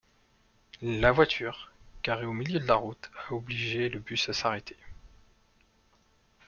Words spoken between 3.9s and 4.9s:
bus à s'arrêter.